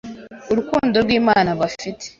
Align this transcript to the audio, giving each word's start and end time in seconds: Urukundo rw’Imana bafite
Urukundo 0.51 0.95
rw’Imana 1.03 1.49
bafite 1.59 2.03